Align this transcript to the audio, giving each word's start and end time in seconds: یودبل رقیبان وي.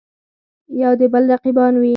یودبل 0.81 1.23
رقیبان 1.33 1.73
وي. 1.77 1.89